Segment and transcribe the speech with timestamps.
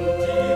[0.00, 0.49] Amen.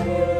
[0.00, 0.39] Pemirsa,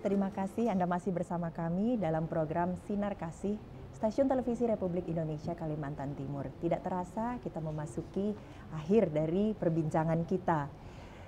[0.00, 3.60] terima kasih Anda masih bersama kami dalam program Sinar Kasih
[3.92, 6.48] Stasiun Televisi Republik Indonesia Kalimantan Timur.
[6.64, 8.32] Tidak terasa kita memasuki
[8.72, 10.72] akhir dari perbincangan kita.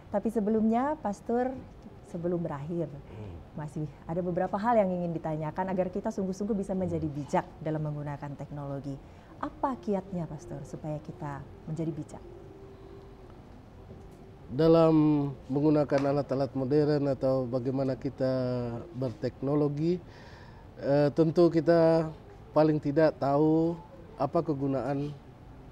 [0.09, 1.53] Tapi sebelumnya, Pastor,
[2.09, 2.89] sebelum berakhir,
[3.53, 8.33] masih ada beberapa hal yang ingin ditanyakan agar kita sungguh-sungguh bisa menjadi bijak dalam menggunakan
[8.41, 8.97] teknologi.
[9.37, 12.42] Apa kiatnya, Pastor, supaya kita menjadi bijak?
[14.53, 14.95] Dalam
[15.49, 18.33] menggunakan alat-alat modern atau bagaimana kita
[18.93, 19.97] berteknologi,
[20.77, 22.13] eh, tentu kita
[22.53, 23.73] paling tidak tahu
[24.21, 25.09] apa kegunaan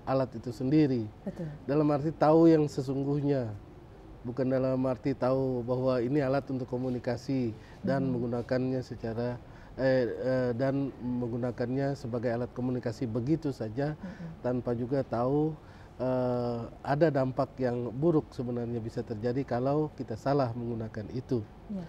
[0.08, 1.04] alat itu sendiri.
[1.28, 1.52] Betul.
[1.68, 3.52] Dalam arti tahu yang sesungguhnya,
[4.24, 7.52] bukan dalam arti tahu bahwa ini alat untuk komunikasi
[7.84, 8.16] dan Hmm.
[8.16, 9.36] menggunakannya secara
[9.76, 14.28] eh, eh, dan menggunakannya sebagai alat komunikasi begitu saja Mm-mm.
[14.44, 15.56] tanpa juga tahu
[16.00, 21.44] eh, ada dampak yang buruk sebenarnya bisa terjadi kalau kita salah menggunakan itu.
[21.68, 21.84] Ya.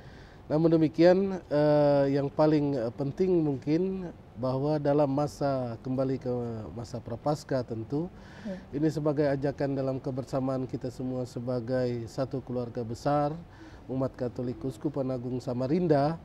[0.51, 6.33] Namun demikian eh, yang paling penting mungkin bahwa dalam masa kembali ke
[6.75, 8.11] masa prapaskah tentu
[8.41, 8.57] Ya.
[8.73, 13.37] ini sebagai ajakan dalam kebersamaan kita semua sebagai satu keluarga besar
[13.85, 16.17] umat Katolik Uskupan Agung Samarinda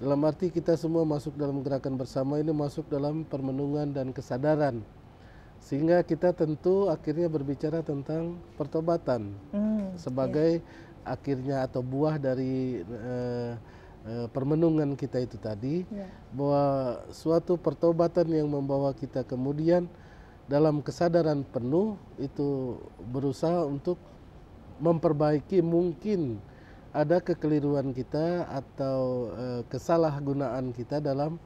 [0.00, 4.80] dalam arti kita semua masuk dalam gerakan bersama ini masuk dalam permenungan dan kesadaran
[5.60, 10.64] sehingga kita tentu akhirnya berbicara tentang pertobatan Hmm, sebagai
[11.04, 13.52] akhirnya atau buah dari eh,
[14.08, 16.08] eh, permenungan kita itu tadi ya.
[16.32, 16.64] bahwa
[17.12, 19.84] suatu pertobatan yang membawa kita kemudian
[20.48, 22.80] dalam kesadaran penuh itu
[23.12, 24.00] berusaha untuk
[24.80, 26.40] memperbaiki mungkin
[26.90, 31.38] ada kekeliruan kita atau eh, kesalahgunaan kita dalam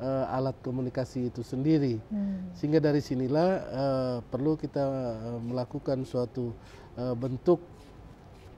[0.00, 6.50] eh, alat komunikasi itu sendiri Hmm, sehingga dari sinilah eh, perlu kita eh, melakukan suatu
[6.96, 7.60] eh, bentuk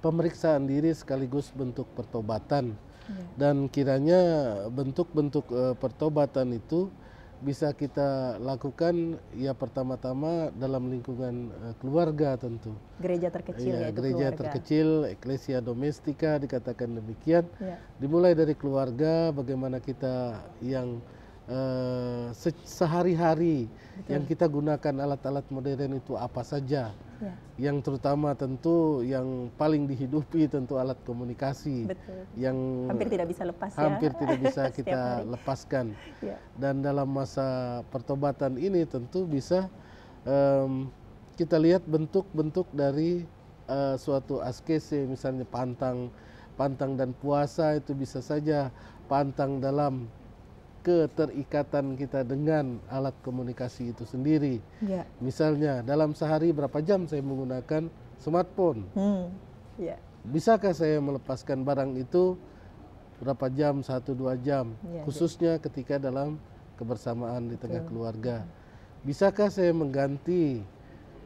[0.01, 2.75] pemeriksaan diri sekaligus bentuk pertobatan
[3.07, 3.25] ya.
[3.39, 4.21] dan kiranya
[4.69, 6.91] bentuk-bentuk eh, pertobatan itu
[7.43, 12.71] bisa kita lakukan ya pertama-tama dalam lingkungan eh, keluarga tentu.
[13.03, 14.39] Gereja terkecil Ya, gereja keluarga.
[14.47, 17.43] terkecil, eklesia domestika dikatakan demikian.
[17.59, 17.83] Ya.
[17.99, 21.03] Dimulai dari keluarga, bagaimana kita yang
[22.33, 23.69] se- sehari-hari
[24.09, 26.91] yang kita gunakan alat-alat modern itu apa saja.
[27.23, 27.35] Ya,
[27.71, 32.27] Yang terutama tentu yang paling dihidupi tentu alat komunikasi betul.
[32.35, 32.59] yang
[32.91, 33.79] Hampir tidak bisa lepas ya.
[33.79, 35.95] hampir tidak bisa kita lepaskan.
[36.19, 36.35] Ya.
[36.59, 39.71] Dan dalam masa pertobatan ini tentu bisa
[40.27, 40.91] em,
[41.39, 43.23] kita lihat bentuk-bentuk dari
[43.71, 46.11] eh, suatu askese misalnya pantang,
[46.59, 48.75] pantang dan puasa itu bisa saja
[49.07, 50.11] pantang dalam
[50.83, 54.59] keterikatan kita dengan alat komunikasi itu sendiri.
[54.83, 55.07] Ya.
[55.23, 57.87] Misalnya dalam sehari berapa jam saya menggunakan
[58.19, 58.85] smartphone?
[58.99, 59.31] Hmm.
[59.79, 59.97] Ya.
[60.23, 62.39] Bisakah saya melepaskan barang itu
[63.23, 66.43] berapa jam, satu dua jam, Ya, khususnya ketika dalam
[66.75, 67.91] kebersamaan di tengah Betul.
[67.95, 68.37] keluarga.
[69.07, 70.63] Bisakah saya mengganti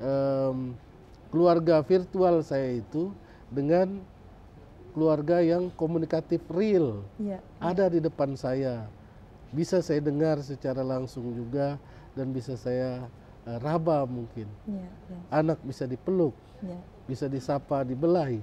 [0.00, 0.76] em,
[1.32, 3.12] keluarga virtual saya itu
[3.48, 4.00] dengan
[4.96, 7.40] keluarga yang komunikatif real, Ya.
[7.60, 8.88] ada di depan saya,
[9.54, 11.78] bisa saya dengar secara langsung juga
[12.16, 13.06] dan bisa saya
[13.46, 14.48] eh, raba mungkin.
[14.66, 14.86] Ya.
[15.10, 15.18] Ya.
[15.30, 16.34] Anak bisa dipeluk,
[16.64, 16.78] Ya.
[17.06, 18.40] bisa disapa, dibelai.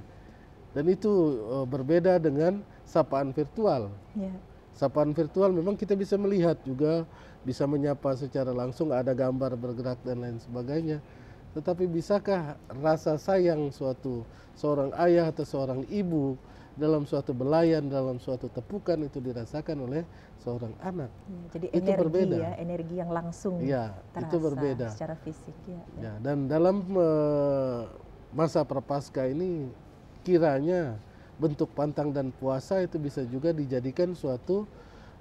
[0.74, 1.12] Dan itu
[1.42, 3.92] eh, berbeda dengan sapaan virtual.
[4.16, 4.34] Ya.
[4.74, 7.06] Sapaan virtual memang kita bisa melihat juga,
[7.46, 10.98] bisa menyapa secara langsung, ada gambar bergerak dan lain sebagainya.
[11.54, 14.26] Tetapi bisakah rasa sayang suatu
[14.58, 16.34] seorang ayah atau seorang ibu
[16.74, 20.02] dalam suatu belayan, dalam suatu tepukan itu dirasakan oleh
[20.42, 21.10] seorang anak?
[21.30, 22.38] Ya, Jadi Itu energi berbeda.
[22.42, 24.88] ya, energi yang langsung Iya, terasa itu berbeda.
[24.90, 25.82] secara fisik ya.
[25.98, 26.02] ya.
[26.02, 27.82] Ya, dan dalam eh,
[28.34, 29.70] masa prapaskah ini
[30.26, 30.98] kiranya
[31.38, 34.66] bentuk pantang dan puasa itu bisa juga dijadikan suatu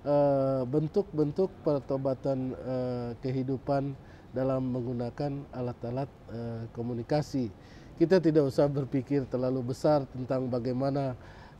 [0.08, 3.92] eh, bentuk-bentuk pertobatan eh, kehidupan
[4.32, 7.52] dalam menggunakan alat-alat eh, komunikasi.
[8.00, 11.12] Kita tidak usah berpikir terlalu besar tentang bagaimana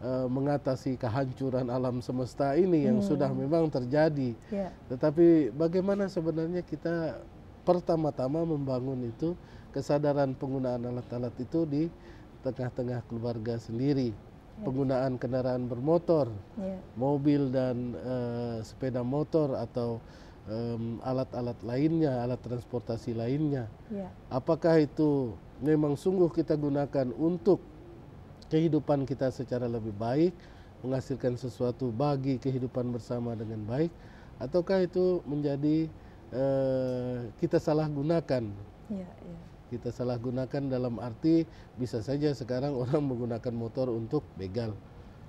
[0.03, 3.07] eh, mengatasi kehancuran alam semesta ini yang Hmm.
[3.07, 4.35] sudah memang terjadi.
[4.51, 4.75] Ya.
[4.91, 7.23] Tetapi bagaimana sebenarnya kita
[7.63, 9.39] pertama-tama membangun itu
[9.71, 11.83] kesadaran penggunaan alat-alat itu di
[12.43, 14.11] tengah-tengah keluarga sendiri.
[14.63, 16.29] Penggunaan kendaraan bermotor,
[16.59, 16.77] Ya.
[16.95, 20.03] mobil dan eh, sepeda motor atau
[21.07, 23.71] alat-alat lainnya, alat transportasi lainnya.
[23.89, 24.11] Ya.
[24.27, 27.63] Apakah itu memang sungguh kita gunakan untuk
[28.53, 30.37] kehidupan kita secara lebih baik,
[30.85, 33.89] menghasilkan sesuatu bagi kehidupan bersama dengan baik,
[34.37, 35.89] ataukah itu menjadi
[36.37, 38.45] eh, kita salah gunakan?
[38.93, 39.09] Ya.
[39.09, 39.41] Ya.
[39.73, 41.49] Kita salah gunakan dalam arti
[41.81, 44.77] bisa saja sekarang orang menggunakan motor untuk begal,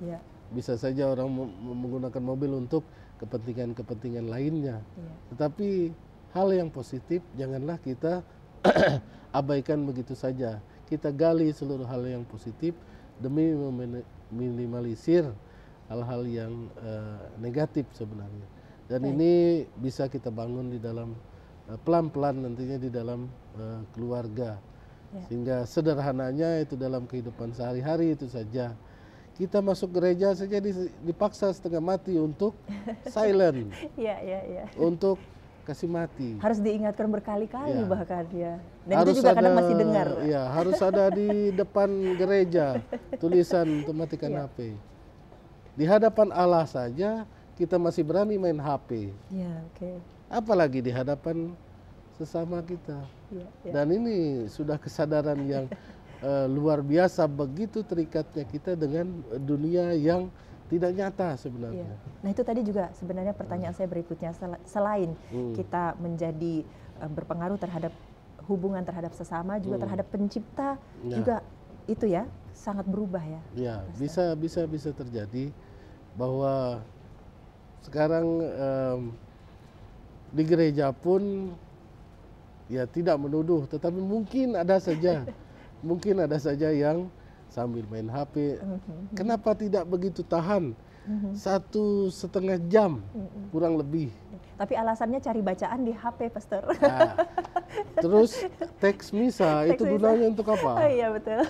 [0.04, 0.20] Ya.
[0.52, 1.32] bisa saja orang
[1.64, 2.84] menggunakan mobil untuk
[3.24, 4.84] kepentingan-kepentingan lainnya.
[5.00, 5.14] Ya.
[5.32, 5.96] Tetapi
[6.36, 8.20] hal yang positif janganlah kita
[9.40, 10.60] abaikan begitu saja.
[10.92, 12.76] Kita gali seluruh hal yang positif
[13.24, 15.32] demi meminimalisir
[15.88, 16.54] hal-hal yang
[16.84, 18.48] eh, negatif sebenarnya.
[18.92, 19.12] Dan Baik.
[19.16, 19.34] ini
[19.80, 21.16] bisa kita bangun di dalam
[21.72, 24.60] eh, pelan-pelan nantinya di dalam uh, keluarga.
[25.14, 25.22] Ya.
[25.30, 28.76] Sehingga sederhananya itu dalam kehidupan sehari-hari itu saja.
[29.34, 30.62] Kita masuk gereja saja
[31.02, 32.54] dipaksa setengah mati untuk
[33.14, 33.70] silent.
[33.98, 34.64] ya, ya, ya.
[34.78, 35.18] Untuk
[35.64, 36.36] kasih mati.
[36.44, 37.88] Harus diingatkan berkali-kali ya.
[37.88, 38.54] bahkan ya.
[38.84, 40.08] Dan harus itu juga ada, kadang masih dengar.
[40.28, 41.30] Ya, harus ada di
[41.60, 41.90] depan
[42.20, 42.66] gereja
[43.18, 44.46] tulisan untuk matikan ya.
[44.46, 44.76] HP.
[45.74, 49.10] Di hadapan Allah saja kita masih berani main HP.
[49.32, 49.80] Ya, oke.
[49.80, 49.96] Okay.
[50.28, 51.56] Apalagi di hadapan
[52.20, 53.00] sesama kita.
[53.34, 53.72] Ya, ya.
[53.72, 55.66] Dan ini sudah kesadaran yang
[56.22, 59.10] uh, luar biasa begitu terikatnya kita dengan
[59.42, 60.28] dunia yang
[60.72, 61.88] tidak nyata sebenarnya.
[61.88, 61.96] Iya.
[62.24, 63.80] Nah itu tadi juga sebenarnya pertanyaan hmm.
[63.84, 64.32] saya berikutnya
[64.64, 65.54] selain hmm.
[65.60, 66.64] kita menjadi
[67.04, 67.94] uh, berpengaruh terhadap
[68.48, 69.84] hubungan terhadap sesama juga hmm.
[69.88, 70.70] terhadap pencipta
[71.08, 71.16] ya.
[71.16, 71.36] juga
[71.88, 72.24] itu ya
[72.56, 73.42] sangat berubah ya.
[73.56, 75.52] Ya bisa bisa bisa terjadi
[76.16, 76.80] bahwa
[77.84, 79.02] sekarang um,
[80.32, 81.52] di gereja pun
[82.72, 85.28] ya tidak menuduh tetapi mungkin ada saja
[85.88, 87.12] mungkin ada saja yang
[87.54, 88.58] sambil main HP.
[88.58, 89.14] Mm-hmm.
[89.14, 90.74] Kenapa tidak begitu tahan?
[91.06, 91.34] Mm-hmm.
[91.38, 93.54] Satu setengah jam mm-hmm.
[93.54, 94.10] kurang lebih.
[94.58, 96.66] Tapi alasannya cari bacaan di HP, Pastor.
[96.82, 97.14] Nah,
[98.02, 98.42] terus
[98.82, 100.82] teks misa teks itu gunanya untuk apa?
[100.82, 101.42] Oh iya betul.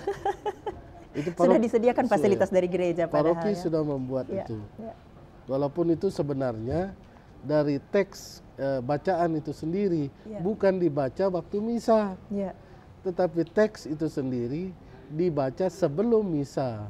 [1.13, 3.59] itu parok, sudah disediakan fasilitas dari gereja Paroki ya.
[3.59, 4.57] sudah membuat ya, itu.
[4.81, 4.97] Ya.
[5.45, 6.95] Walaupun itu sebenarnya
[7.43, 10.39] dari teks e, bacaan itu sendiri ya.
[10.41, 12.17] bukan dibaca waktu misa.
[12.33, 12.57] Ya.
[13.03, 14.71] Tetapi teks itu sendiri
[15.11, 16.87] dibaca sebelum misa.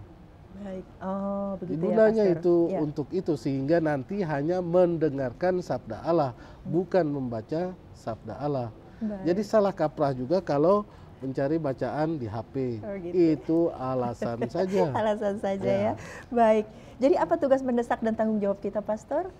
[0.63, 0.85] Baik.
[1.01, 2.79] Oh, begitu ya, Gunanya ya, itu ya.
[2.79, 6.69] untuk itu sehingga nanti hanya mendengarkan sabda Allah, hmm.
[6.69, 8.69] bukan membaca sabda Allah.
[9.01, 9.33] Baik.
[9.33, 10.85] Jadi salah kaprah juga kalau
[11.23, 12.83] mencari bacaan di HP.
[12.83, 13.13] Oh, gitu.
[13.15, 14.91] Itu alasan saja.
[14.91, 15.91] alasan saja ya.
[15.91, 15.93] ya.
[16.29, 16.65] Baik.
[16.99, 19.31] Jadi apa tugas mendesak dan tanggung jawab kita, Pastor?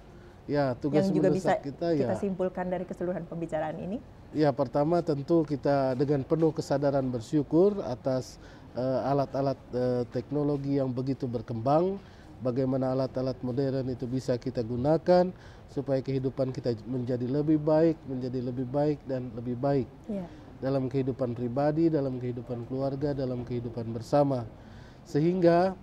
[0.43, 2.19] Ya, tugas yang juga bisa kita, kita ya.
[2.19, 4.03] simpulkan dari keseluruhan pembicaraan ini.
[4.35, 8.41] Ya, pertama tentu kita dengan penuh kesadaran bersyukur atas
[8.81, 12.01] alat-alat uh, uh, teknologi yang begitu berkembang,
[12.41, 15.29] bagaimana alat-alat modern itu bisa kita gunakan
[15.69, 19.89] supaya kehidupan kita menjadi lebih baik, menjadi lebih baik dan lebih baik.
[20.09, 20.29] Yeah.
[20.63, 24.47] dalam kehidupan pribadi, dalam kehidupan keluarga, dalam kehidupan bersama,
[25.03, 25.75] sehingga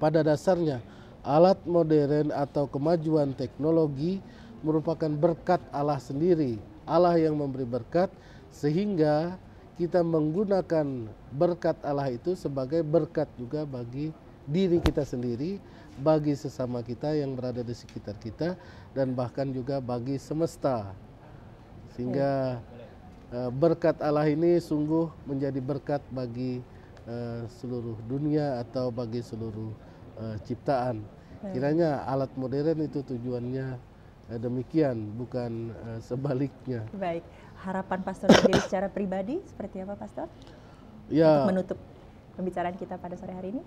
[0.00, 0.80] pada dasarnya
[1.20, 4.24] alat modern atau kemajuan teknologi
[4.64, 6.56] merupakan berkat Allah sendiri,
[6.88, 8.08] Allah yang memberi berkat
[8.48, 9.36] sehingga
[9.80, 14.12] kita menggunakan berkat Allah itu sebagai berkat juga bagi
[14.44, 15.56] diri kita sendiri,
[16.00, 18.58] bagi sesama kita yang berada di sekitar kita,
[18.92, 20.92] dan bahkan juga bagi semesta.
[21.96, 22.60] Sehingga
[23.32, 26.60] uh, berkat Allah ini sungguh menjadi berkat bagi
[27.08, 29.72] uh, seluruh dunia atau bagi seluruh
[30.20, 31.04] uh, ciptaan.
[31.42, 33.91] Kiranya alat modern itu tujuannya
[34.38, 36.86] demikian, bukan uh, sebaliknya.
[36.96, 37.24] Baik
[37.62, 40.26] harapan pastor sendiri secara pribadi seperti apa pastor?
[41.06, 41.46] Ya.
[41.46, 41.78] Untuk menutup
[42.34, 43.62] pembicaraan kita pada sore hari ini.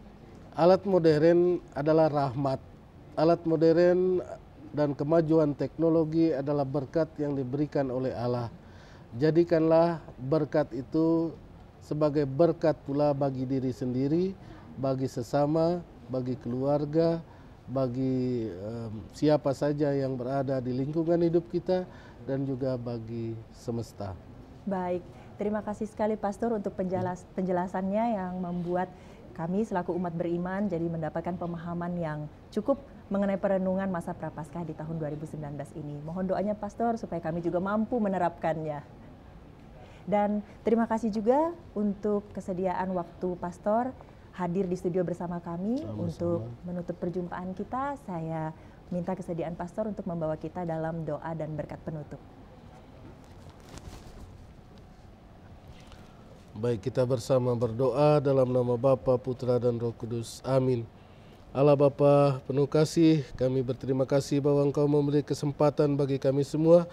[0.56, 2.60] Alat modern adalah rahmat.
[3.16, 4.20] Alat modern
[4.76, 8.52] dan kemajuan teknologi adalah berkat yang diberikan oleh Allah.
[9.16, 11.32] Jadikanlah berkat itu
[11.80, 14.36] sebagai berkat pula bagi diri sendiri,
[14.76, 15.80] bagi sesama,
[16.12, 17.24] bagi keluarga,
[17.66, 21.90] bagi um, siapa saja yang berada di lingkungan hidup kita
[22.30, 24.14] dan juga bagi semesta.
[24.66, 25.02] Baik,
[25.38, 28.90] terima kasih sekali Pastor untuk penjelas penjelasannya yang membuat
[29.36, 32.20] kami selaku umat beriman jadi mendapatkan pemahaman yang
[32.56, 32.80] cukup
[33.12, 35.38] mengenai perenungan masa prapaskah di tahun 2019
[35.78, 36.02] ini.
[36.02, 38.82] Mohon doanya Pastor supaya kami juga mampu menerapkannya.
[40.06, 43.90] Dan terima kasih juga untuk kesediaan waktu Pastor
[44.36, 46.04] hadir di studio bersama kami Sama-sama.
[46.04, 47.96] untuk menutup perjumpaan kita.
[48.04, 48.52] Saya
[48.92, 52.20] minta kesediaan pastor untuk membawa kita dalam doa dan berkat penutup.
[56.56, 60.40] Baik, kita bersama berdoa dalam nama Bapa, Putra dan Roh Kudus.
[60.48, 60.88] Amin.
[61.52, 66.88] Allah Bapa, penuh kasih, kami berterima kasih bahwa Engkau memberi kesempatan bagi kami semua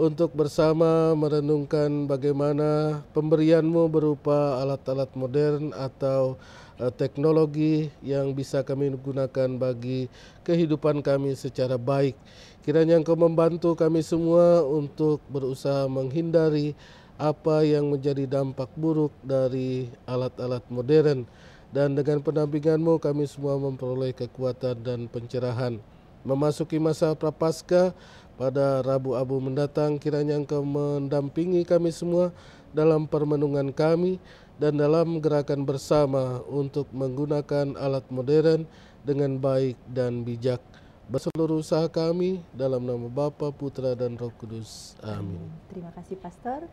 [0.00, 6.40] untuk bersama merenungkan bagaimana pemberianmu berupa alat-alat modern atau
[6.80, 10.08] Eh, teknologi yang bisa kami gunakan bagi
[10.48, 12.16] kehidupan kami secara baik.
[12.64, 16.72] Kiranya Engkau membantu kami semua untuk berusaha menghindari
[17.20, 21.28] apa yang menjadi dampak buruk dari alat-alat modern
[21.68, 25.76] dan dengan pendampinganmu kami semua memperoleh kekuatan dan pencerahan.
[26.24, 27.92] Memasuki masa prapaskah
[28.40, 32.32] pada Rabu Abu mendatang kiranya Engkau mendampingi kami semua
[32.72, 34.16] dalam permenungan kami
[34.56, 38.64] dan dalam gerakan bersama untuk menggunakan alat modern
[39.04, 40.64] dengan baik dan bijak.
[41.10, 44.94] berseluruh usaha kami dalam nama Bapa, Putra dan Roh Kudus.
[45.02, 45.42] Amin.
[45.66, 46.70] Terima kasih Pastor.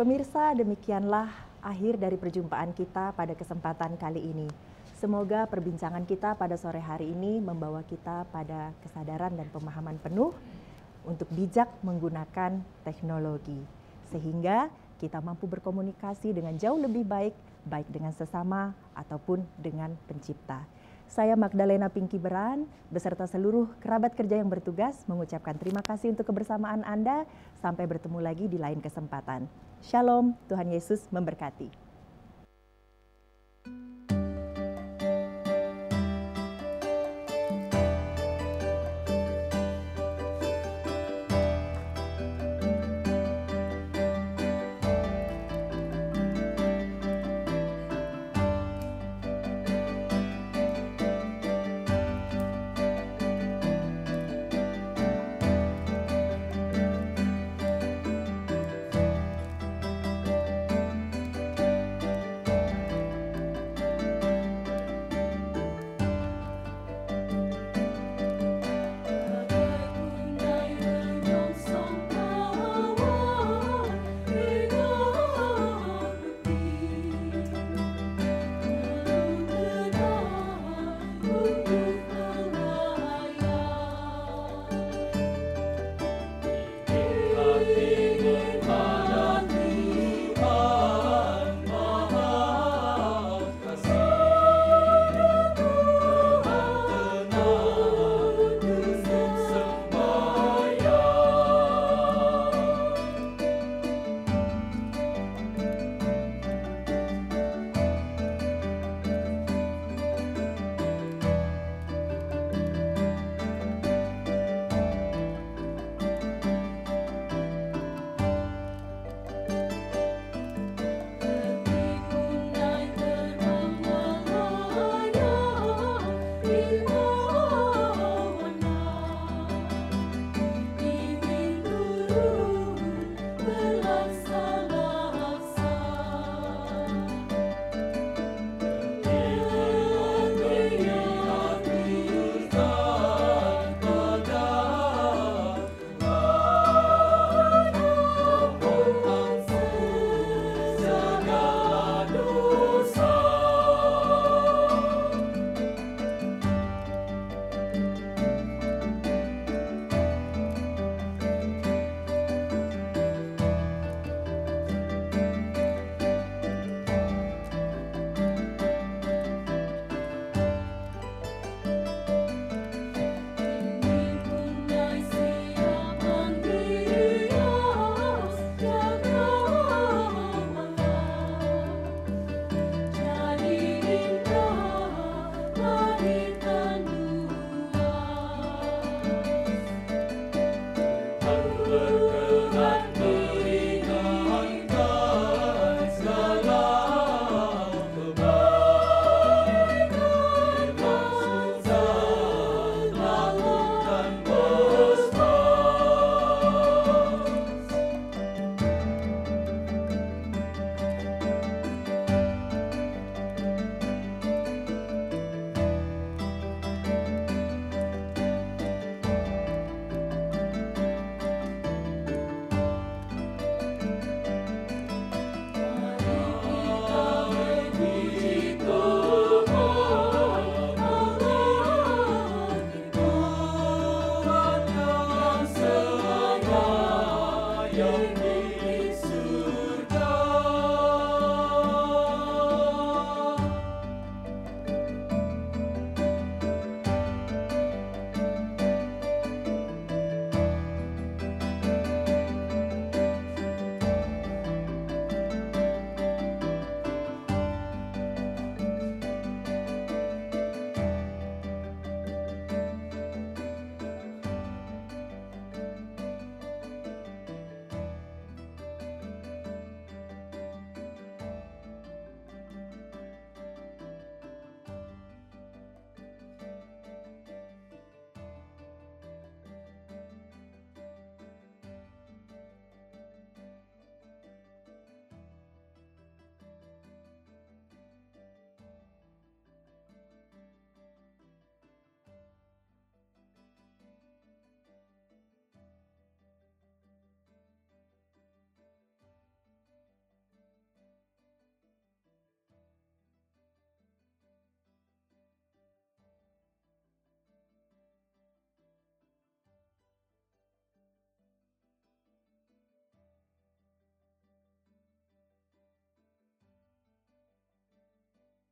[0.00, 1.28] Pemirsa, demikianlah
[1.60, 4.48] akhir dari perjumpaan kita pada kesempatan kali ini.
[4.96, 10.32] Semoga perbincangan kita pada sore hari ini membawa kita pada kesadaran dan pemahaman penuh
[11.04, 13.60] untuk bijak menggunakan teknologi,
[14.08, 17.36] sehingga kita mampu berkomunikasi dengan jauh lebih baik,
[17.68, 20.64] baik dengan sesama ataupun dengan Pencipta.
[21.12, 26.80] Saya Magdalena Pinky Beran beserta seluruh kerabat kerja yang bertugas mengucapkan terima kasih untuk kebersamaan
[26.88, 27.28] Anda.
[27.60, 29.44] Sampai bertemu lagi di lain kesempatan.
[29.84, 31.85] Shalom, Tuhan Yesus memberkati.